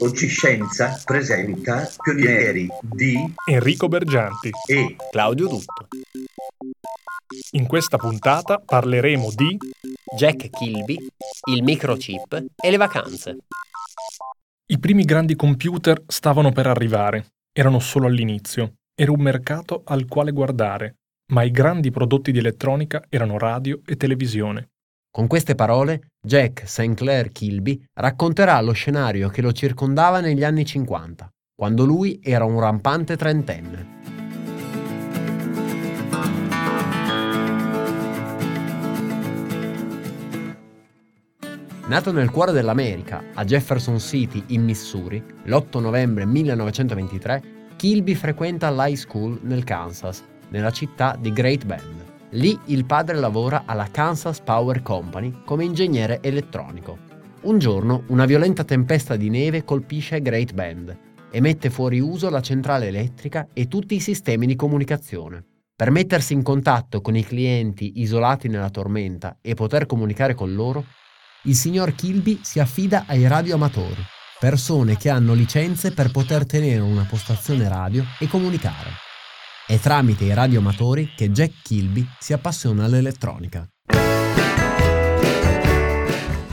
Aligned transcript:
Ociscienza 0.00 1.00
presenta 1.04 1.88
Pionieri 2.00 2.68
di 2.82 3.16
Enrico 3.48 3.88
Bergianti 3.88 4.50
e 4.66 4.96
Claudio 5.10 5.48
Dutto. 5.48 5.88
In 7.52 7.66
questa 7.66 7.96
puntata 7.96 8.58
parleremo 8.58 9.30
di 9.34 9.56
Jack 10.16 10.50
Kilby, 10.50 10.96
il 11.50 11.62
microchip 11.62 12.44
e 12.62 12.70
le 12.70 12.76
vacanze. 12.76 13.36
I 14.66 14.78
primi 14.78 15.04
grandi 15.04 15.34
computer 15.34 16.02
stavano 16.06 16.52
per 16.52 16.66
arrivare, 16.66 17.32
erano 17.52 17.78
solo 17.78 18.06
all'inizio, 18.06 18.74
era 18.94 19.12
un 19.12 19.20
mercato 19.20 19.82
al 19.84 20.06
quale 20.06 20.32
guardare, 20.32 20.96
ma 21.32 21.42
i 21.42 21.50
grandi 21.50 21.90
prodotti 21.90 22.32
di 22.32 22.38
elettronica 22.38 23.02
erano 23.08 23.38
radio 23.38 23.80
e 23.86 23.96
televisione. 23.96 24.71
Con 25.14 25.26
queste 25.26 25.54
parole, 25.54 26.08
Jack 26.26 26.66
St. 26.66 26.94
Clair 26.94 27.28
Kilby 27.28 27.84
racconterà 27.92 28.58
lo 28.62 28.72
scenario 28.72 29.28
che 29.28 29.42
lo 29.42 29.52
circondava 29.52 30.20
negli 30.20 30.42
anni 30.42 30.64
50, 30.64 31.28
quando 31.54 31.84
lui 31.84 32.18
era 32.22 32.46
un 32.46 32.58
rampante 32.58 33.14
trentenne. 33.18 34.00
Nato 41.88 42.10
nel 42.10 42.30
cuore 42.30 42.52
dell'America, 42.52 43.22
a 43.34 43.44
Jefferson 43.44 44.00
City, 44.00 44.42
in 44.46 44.64
Missouri, 44.64 45.22
l'8 45.44 45.78
novembre 45.78 46.24
1923, 46.24 47.42
Kilby 47.76 48.14
frequenta 48.14 48.70
l'high 48.70 48.96
school 48.96 49.38
nel 49.42 49.62
Kansas, 49.62 50.24
nella 50.48 50.70
città 50.70 51.18
di 51.20 51.30
Great 51.34 51.66
Bend. 51.66 52.01
Lì 52.34 52.58
il 52.66 52.86
padre 52.86 53.16
lavora 53.16 53.64
alla 53.66 53.88
Kansas 53.90 54.40
Power 54.40 54.80
Company 54.80 55.42
come 55.44 55.64
ingegnere 55.64 56.22
elettronico. 56.22 56.96
Un 57.42 57.58
giorno 57.58 58.04
una 58.06 58.24
violenta 58.24 58.64
tempesta 58.64 59.16
di 59.16 59.28
neve 59.28 59.64
colpisce 59.64 60.22
Great 60.22 60.54
Bend 60.54 60.98
e 61.30 61.40
mette 61.42 61.68
fuori 61.68 62.00
uso 62.00 62.30
la 62.30 62.40
centrale 62.40 62.86
elettrica 62.86 63.48
e 63.52 63.68
tutti 63.68 63.96
i 63.96 64.00
sistemi 64.00 64.46
di 64.46 64.56
comunicazione. 64.56 65.44
Per 65.76 65.90
mettersi 65.90 66.32
in 66.32 66.42
contatto 66.42 67.02
con 67.02 67.16
i 67.16 67.24
clienti 67.24 68.00
isolati 68.00 68.48
nella 68.48 68.70
tormenta 68.70 69.36
e 69.42 69.52
poter 69.52 69.84
comunicare 69.84 70.32
con 70.32 70.54
loro, 70.54 70.86
il 71.44 71.54
signor 71.54 71.94
Kilby 71.94 72.40
si 72.42 72.60
affida 72.60 73.04
ai 73.08 73.26
radioamatori, 73.26 74.02
persone 74.38 74.96
che 74.96 75.10
hanno 75.10 75.34
licenze 75.34 75.92
per 75.92 76.10
poter 76.10 76.46
tenere 76.46 76.80
una 76.80 77.04
postazione 77.06 77.68
radio 77.68 78.04
e 78.18 78.26
comunicare. 78.26 79.11
È 79.64 79.78
tramite 79.78 80.24
i 80.24 80.34
radioamatori 80.34 81.12
che 81.16 81.30
Jack 81.30 81.62
Kilby 81.62 82.04
si 82.18 82.32
appassiona 82.32 82.84
all'elettronica. 82.84 83.66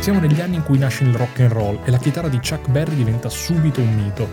Siamo 0.00 0.20
negli 0.20 0.40
anni 0.40 0.56
in 0.56 0.62
cui 0.62 0.76
nasce 0.76 1.04
il 1.04 1.14
rock 1.14 1.40
and 1.40 1.50
roll 1.50 1.80
e 1.84 1.90
la 1.90 1.98
chitarra 1.98 2.28
di 2.28 2.36
Chuck 2.36 2.68
Berry 2.68 2.94
diventa 2.94 3.30
subito 3.30 3.80
un 3.80 3.94
mito. 3.94 4.28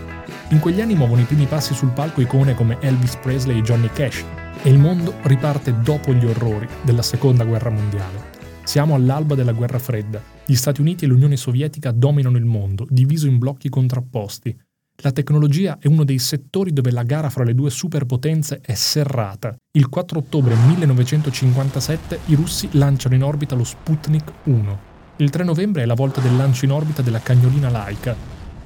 In 0.50 0.60
quegli 0.60 0.82
anni 0.82 0.94
muovono 0.94 1.22
i 1.22 1.24
primi 1.24 1.46
passi 1.46 1.72
sul 1.72 1.92
palco 1.92 2.20
icone 2.20 2.54
come 2.54 2.76
Elvis 2.80 3.16
Presley 3.16 3.58
e 3.58 3.62
Johnny 3.62 3.88
Cash 3.90 4.22
e 4.62 4.68
il 4.68 4.78
mondo 4.78 5.14
riparte 5.22 5.80
dopo 5.80 6.12
gli 6.12 6.26
orrori 6.26 6.68
della 6.82 7.02
seconda 7.02 7.44
guerra 7.44 7.70
mondiale. 7.70 8.36
Siamo 8.64 8.94
all'alba 8.94 9.34
della 9.34 9.52
guerra 9.52 9.78
fredda. 9.78 10.22
Gli 10.44 10.54
Stati 10.54 10.82
Uniti 10.82 11.06
e 11.06 11.08
l'Unione 11.08 11.38
Sovietica 11.38 11.90
dominano 11.90 12.36
il 12.36 12.44
mondo, 12.44 12.86
diviso 12.90 13.26
in 13.26 13.38
blocchi 13.38 13.70
contrapposti. 13.70 14.54
La 15.00 15.12
tecnologia 15.12 15.78
è 15.78 15.86
uno 15.86 16.02
dei 16.02 16.18
settori 16.18 16.72
dove 16.72 16.90
la 16.90 17.04
gara 17.04 17.30
fra 17.30 17.44
le 17.44 17.54
due 17.54 17.70
superpotenze 17.70 18.60
è 18.60 18.74
serrata. 18.74 19.54
Il 19.70 19.88
4 19.88 20.18
ottobre 20.18 20.56
1957 20.56 22.18
i 22.26 22.34
russi 22.34 22.68
lanciano 22.72 23.14
in 23.14 23.22
orbita 23.22 23.54
lo 23.54 23.62
Sputnik 23.62 24.32
1. 24.42 24.78
Il 25.18 25.30
3 25.30 25.44
novembre 25.44 25.82
è 25.82 25.86
la 25.86 25.94
volta 25.94 26.20
del 26.20 26.36
lancio 26.36 26.64
in 26.64 26.72
orbita 26.72 27.00
della 27.00 27.20
cagnolina 27.20 27.70
Laika. 27.70 28.16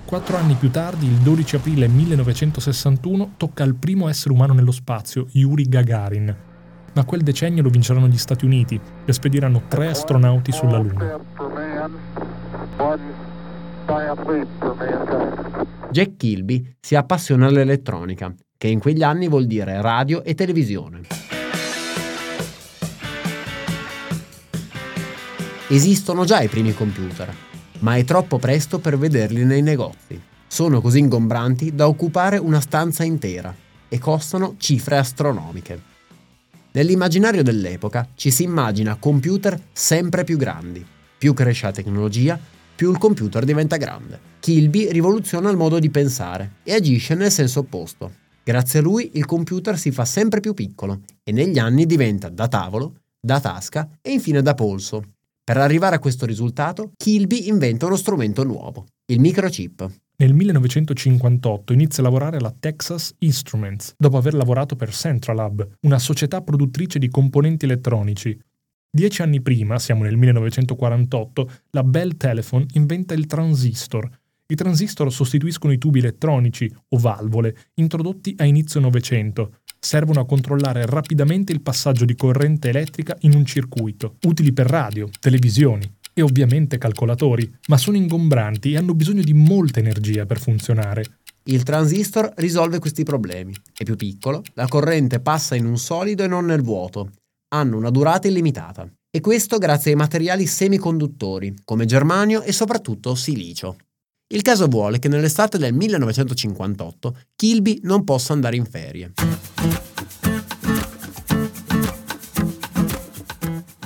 Quattro 0.07 0.39
anni 0.39 0.55
più 0.55 0.71
tardi, 0.71 1.05
il 1.05 1.17
12 1.17 1.57
aprile 1.57 1.87
1961, 1.87 3.35
tocca 3.37 3.63
al 3.63 3.75
primo 3.75 4.09
essere 4.09 4.33
umano 4.33 4.55
nello 4.55 4.73
spazio, 4.73 5.27
Yuri 5.33 5.69
Gagarin. 5.69 6.35
Ma 6.95 7.05
quel 7.05 7.21
decennio 7.21 7.63
lo 7.63 7.69
vinceranno 7.69 8.09
gli 8.09 8.17
Stati 8.17 8.47
Uniti, 8.47 8.81
che 9.05 9.13
spediranno 9.13 9.65
tre 9.69 9.89
astronauti 9.89 10.51
sulla 10.51 10.79
Luna. 10.79 11.21
Jack 15.92 16.17
Kilby 16.17 16.77
si 16.80 16.95
appassiona 16.95 17.47
all'elettronica, 17.47 18.35
che 18.57 18.67
in 18.67 18.79
quegli 18.79 19.03
anni 19.03 19.29
vuol 19.29 19.47
dire 19.47 19.83
radio 19.83 20.25
e 20.25 20.35
televisione. 20.35 21.03
Esistono 25.69 26.25
già 26.25 26.41
i 26.41 26.48
primi 26.48 26.73
computer, 26.73 27.33
ma 27.80 27.97
è 27.97 28.05
troppo 28.05 28.39
presto 28.39 28.79
per 28.79 28.97
vederli 28.97 29.45
nei 29.45 29.61
negozi. 29.61 30.19
Sono 30.47 30.80
così 30.80 30.98
ingombranti 30.98 31.75
da 31.75 31.86
occupare 31.86 32.39
una 32.39 32.61
stanza 32.61 33.05
intera 33.05 33.55
e 33.89 33.98
costano 33.98 34.55
cifre 34.57 34.97
astronomiche. 34.97 35.91
Nell'immaginario 36.73 37.42
dell'epoca 37.42 38.09
ci 38.14 38.30
si 38.30 38.45
immagina 38.45 38.97
computer 38.97 39.61
sempre 39.73 40.24
più 40.24 40.39
grandi. 40.39 40.85
Più 41.19 41.35
cresce 41.35 41.67
la 41.67 41.73
tecnologia, 41.73 42.41
più 42.83 42.91
il 42.91 42.98
computer 42.98 43.45
diventa 43.45 43.77
grande. 43.77 44.19
Kilby 44.41 44.91
rivoluziona 44.91 45.48
il 45.51 45.57
modo 45.57 45.79
di 45.79 45.89
pensare 45.89 46.55
e 46.65 46.75
agisce 46.75 47.15
nel 47.15 47.31
senso 47.31 47.61
opposto. 47.61 48.15
Grazie 48.43 48.81
a 48.81 48.83
lui 48.83 49.13
il 49.15 49.25
computer 49.25 49.79
si 49.79 49.93
fa 49.93 50.05
sempre 50.05 50.41
più 50.41 50.53
piccolo 50.53 51.03
e 51.23 51.31
negli 51.31 51.61
anni 51.61 51.87
diventa 51.87 52.29
da 52.29 52.48
tavolo, 52.48 52.97
da 53.21 53.39
tasca 53.39 53.89
e 54.03 54.11
infine 54.11 54.42
da 54.42 54.55
polso. 54.55 55.13
Per 55.45 55.57
arrivare 55.59 55.95
a 55.95 56.01
questo 56.01 56.27
risultato, 56.27 56.91
Kilby 56.97 57.47
inventa 57.47 57.87
uno 57.87 57.95
strumento 57.95 58.42
nuovo, 58.42 58.87
il 59.13 59.21
microchip. 59.21 59.89
Nel 60.17 60.35
1958 60.35 61.73
inizia 61.73 62.03
a 62.03 62.07
lavorare 62.07 62.39
alla 62.39 62.55
Texas 62.59 63.15
Instruments, 63.19 63.95
dopo 63.97 64.17
aver 64.17 64.35
lavorato 64.35 64.75
per 64.75 64.92
Centralab, 64.92 65.69
una 65.83 66.01
società 66.01 66.41
produttrice 66.41 66.98
di 66.98 67.09
componenti 67.09 67.65
elettronici. 67.65 68.37
Dieci 68.95 69.23
anni 69.23 69.41
prima, 69.41 69.79
siamo 69.79 70.03
nel 70.03 70.19
1948, 70.19 71.51
la 71.70 71.83
Bell 71.83 72.19
Telephone 72.19 72.67
inventa 72.75 73.14
il 73.14 73.25
transistor. 73.25 74.07
I 74.47 74.55
transistor 74.55 75.11
sostituiscono 75.11 75.73
i 75.73 75.79
tubi 75.79 76.01
elettronici, 76.01 76.70
o 76.91 76.98
valvole, 76.98 77.57
introdotti 77.77 78.35
a 78.36 78.45
inizio 78.45 78.80
Novecento. 78.80 79.61
Servono 79.79 80.20
a 80.20 80.27
controllare 80.27 80.85
rapidamente 80.85 81.53
il 81.53 81.63
passaggio 81.63 82.05
di 82.05 82.14
corrente 82.14 82.69
elettrica 82.69 83.17
in 83.20 83.35
un 83.35 83.47
circuito, 83.47 84.17
utili 84.27 84.53
per 84.53 84.67
radio, 84.67 85.09
televisioni, 85.19 85.91
e 86.13 86.20
ovviamente 86.20 86.77
calcolatori, 86.77 87.51
ma 87.69 87.79
sono 87.79 87.97
ingombranti 87.97 88.73
e 88.73 88.77
hanno 88.77 88.95
bisogno 88.95 89.23
di 89.23 89.33
molta 89.33 89.80
energia 89.80 90.27
per 90.27 90.39
funzionare. 90.39 91.20
Il 91.45 91.63
transistor 91.63 92.30
risolve 92.36 92.79
questi 92.79 93.05
problemi. 93.05 93.55
È 93.74 93.85
più 93.85 93.97
piccolo, 93.97 94.42
la 94.53 94.69
corrente 94.69 95.20
passa 95.20 95.55
in 95.55 95.64
un 95.64 95.79
solido 95.79 96.24
e 96.24 96.29
non 96.29 96.45
nel 96.45 96.61
vuoto. 96.61 97.11
Hanno 97.55 97.77
una 97.77 97.90
durata 97.90 98.29
illimitata. 98.29 98.90
E 99.11 99.20
questo 99.20 99.58
grazie 99.58 99.90
ai 99.90 99.96
materiali 99.96 100.46
semiconduttori, 100.46 101.55
come 101.64 101.85
germanio 101.85 102.40
e 102.40 102.51
soprattutto 102.51 103.14
silicio. 103.14 103.77
Il 104.33 104.40
caso 104.40 104.68
vuole 104.68 104.98
che 104.98 105.08
nell'estate 105.08 105.58
del 105.58 105.74
1958 105.74 107.17
Kilby 107.36 107.80
non 107.83 108.05
possa 108.05 108.33
andare 108.33 108.57
in 108.57 108.64
ferie. 108.64 109.12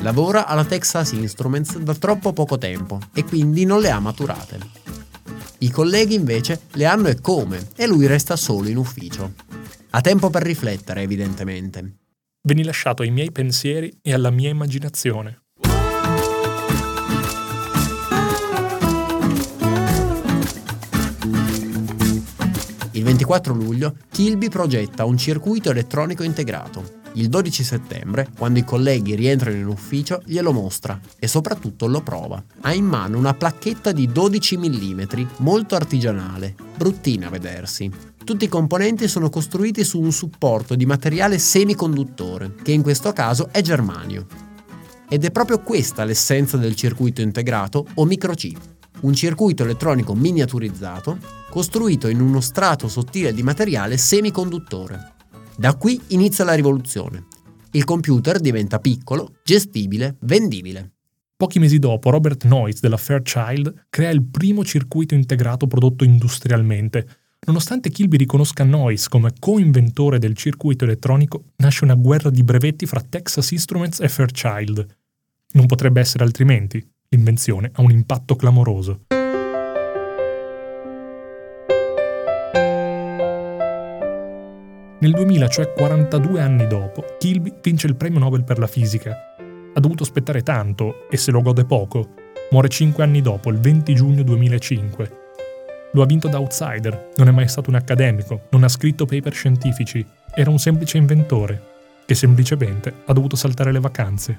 Lavora 0.03 0.47
alla 0.47 0.65
Texas 0.65 1.11
Instruments 1.11 1.77
da 1.79 1.95
troppo 1.95 2.33
poco 2.33 2.59
tempo 2.59 3.01
e 3.13 3.25
quindi 3.25 3.65
non 3.65 3.81
le 3.81 3.91
ha 3.91 3.99
maturate. 3.99 4.61
I 5.59 5.71
colleghi 5.71 6.15
invece 6.15 6.61
le 6.75 6.85
hanno 6.85 7.09
e 7.09 7.21
come 7.21 7.71
e 7.75 7.89
lui 7.89 8.07
resta 8.07 8.37
solo 8.37 8.69
in 8.69 8.77
ufficio. 8.77 9.33
Ha 9.91 10.01
tempo 10.01 10.31
per 10.31 10.43
riflettere, 10.43 11.03
evidentemente. 11.03 12.06
Veni 12.47 12.63
lasciato 12.63 13.03
ai 13.03 13.11
miei 13.11 13.33
pensieri 13.33 13.93
e 14.01 14.15
alla 14.15 14.31
mia 14.31 14.49
immaginazione. 14.49 15.41
Il 22.93 23.03
24 23.03 23.53
luglio 23.53 23.97
Kilby 24.13 24.49
progetta 24.49 25.05
un 25.05 25.17
circuito 25.17 25.71
elettronico 25.71 26.23
integrato. 26.23 27.01
Il 27.15 27.29
12 27.29 27.65
settembre, 27.65 28.29
quando 28.39 28.61
i 28.61 28.65
colleghi 28.65 29.17
rientrano 29.17 29.57
in 29.57 29.67
ufficio, 29.67 30.23
glielo 30.25 30.53
mostra 30.53 31.01
e 31.19 31.27
soprattutto 31.27 31.89
lo 31.89 32.01
prova. 32.01 32.41
Ha 32.61 32.73
in 32.73 32.85
mano 32.85 33.19
una 33.19 33.35
placchetta 33.35 33.91
di 33.91 34.07
12 34.07 34.57
mm, 34.57 35.03
molto 35.39 35.75
artigianale, 35.75 36.55
bruttina 36.77 37.27
a 37.27 37.31
vedersi. 37.31 38.16
Tutti 38.27 38.47
i 38.47 38.49
componenti 38.49 39.07
sono 39.07 39.31
costruiti 39.31 39.85
su 39.85 40.01
un 40.01 40.11
supporto 40.11 40.75
di 40.75 40.85
materiale 40.85 41.39
semiconduttore, 41.39 42.57
che 42.61 42.73
in 42.73 42.83
questo 42.83 43.13
caso 43.13 43.51
è 43.53 43.61
germanio. 43.61 44.27
Ed 45.09 45.25
è 45.25 45.31
proprio 45.31 45.61
questa 45.61 46.03
l'essenza 46.03 46.57
del 46.57 46.75
circuito 46.75 47.21
integrato 47.21 47.87
o 47.95 48.05
microchip, 48.05 48.59
un 49.03 49.15
circuito 49.15 49.63
elettronico 49.63 50.17
miniaturizzato 50.17 51.19
costruito 51.49 52.09
in 52.09 52.21
uno 52.21 52.41
strato 52.41 52.89
sottile 52.89 53.33
di 53.33 53.45
materiale 53.45 53.97
semiconduttore. 53.97 55.13
Da 55.57 55.77
qui 55.77 56.01
inizia 56.09 56.43
la 56.43 56.55
rivoluzione. 56.55 57.27
Il 57.71 57.85
computer 57.85 58.41
diventa 58.41 58.81
piccolo, 58.81 59.37
gestibile, 59.45 60.17
vendibile. 60.23 60.95
Pochi 61.37 61.61
mesi 61.61 61.79
dopo, 61.79 62.11
Robert 62.11 62.45
Noyce 62.45 62.81
della 62.81 62.97
Fairchild 62.97 63.87
crea 63.89 64.11
il 64.11 64.25
primo 64.25 64.65
circuito 64.65 65.15
integrato 65.15 65.69
prodotto 65.69 66.03
industrialmente. 66.03 67.07
Nonostante 67.47 67.91
Kilby 67.91 68.17
riconosca 68.17 68.65
Noyce 68.65 69.09
come 69.09 69.31
co-inventore 69.39 70.19
del 70.19 70.35
circuito 70.35 70.83
elettronico, 70.83 71.45
nasce 71.59 71.85
una 71.85 71.95
guerra 71.95 72.29
di 72.29 72.43
brevetti 72.43 72.87
fra 72.87 73.01
Texas 73.01 73.53
Instruments 73.53 74.01
e 74.01 74.09
Fairchild. 74.09 74.85
Non 75.53 75.67
potrebbe 75.67 76.01
essere 76.01 76.25
altrimenti. 76.25 76.85
L'invenzione 77.11 77.71
ha 77.73 77.83
un 77.83 77.93
impatto 77.93 78.35
clamoroso. 78.35 79.03
Nel 84.99 85.13
2000, 85.13 85.47
cioè 85.47 85.73
42 85.73 86.41
anni 86.41 86.67
dopo, 86.67 87.05
Kilby 87.17 87.53
vince 87.63 87.87
il 87.87 87.95
premio 87.95 88.19
Nobel 88.19 88.43
per 88.43 88.59
la 88.59 88.67
fisica. 88.67 89.15
Ha 89.73 89.79
dovuto 89.79 90.03
aspettare 90.03 90.43
tanto 90.43 91.09
e 91.09 91.17
se 91.17 91.31
lo 91.31 91.43
gode 91.43 91.65
poco. 91.65 92.15
Muore 92.51 92.69
5 92.69 93.05
anni 93.05 93.23
dopo, 93.23 93.51
il 93.51 93.61
20 93.61 93.95
giugno 93.95 94.25
2005. 94.25 95.26
Lo 95.97 96.03
ha 96.03 96.07
vinto 96.07 96.29
da 96.29 96.39
outsider, 96.39 97.13
non 97.17 97.29
è 97.29 97.31
mai 97.31 97.49
stato 97.49 97.71
un 97.71 97.77
accademico, 97.77 98.49
non 98.51 98.65
ha 98.65 98.69
scritto 98.69 99.07
paper 99.07 99.33
scientifici, 99.33 100.07
era 100.35 100.51
un 100.51 100.59
semplice 100.59 100.99
inventore, 100.99 101.59
che 102.05 102.15
semplicemente 102.15 102.93
ha 103.07 103.15
dovuto 103.15 103.35
saltare 103.35 103.73
le 103.73 103.81
vacanze. 103.81 104.39